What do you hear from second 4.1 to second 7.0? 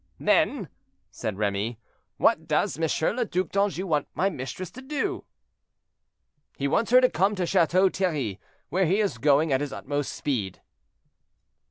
my mistress to do?" "He wants